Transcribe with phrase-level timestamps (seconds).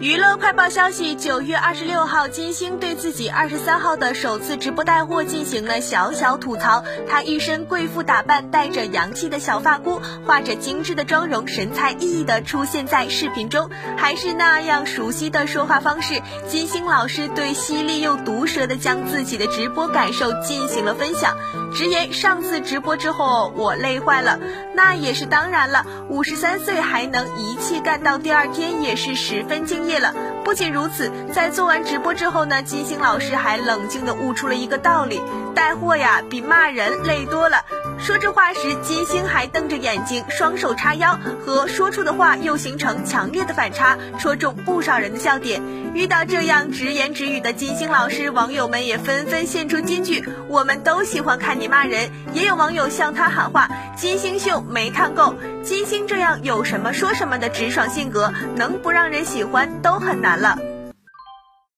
[0.00, 6.84] 娱乐快报消息：九月二十六号，金星对自己二十三号的首次直播带货进行了小小吐槽。
[7.08, 16.22] 她一身贵妇打扮，戴着洋气的小发箍，画着精致的妆容，神采奕奕的出现在视频中，还是那样熟悉的说话方式。
[16.46, 21.36] 金星老师对犀利又毒舌的将自己的直播感受进行了分享，
[21.74, 24.38] 直言上次直播之后我累坏了，
[24.76, 25.84] 那也是当然了。
[26.08, 29.98] 五十三岁还能一气干到第二天，也是十分惊业。
[29.98, 30.27] 业了。
[30.48, 35.20] 不仅如此，在做完直播之后呢，金星老师还冷静的悟出了一个道理：
[35.54, 37.66] 带货呀，比骂人累多了。
[37.98, 45.60] 说这话时，金星还瞪着眼睛，双手叉腰，和说出的话又形成强烈的反差，戳中不少人的笑点。
[45.92, 60.67] 遇到这样直言直语的金星老师，网友们也纷纷献出金句：“我们都喜欢看你骂人。”也有网友向他喊话：“金星秀没看够。”金星这样有什么说什么的直爽性格，能不让人喜欢都很难了。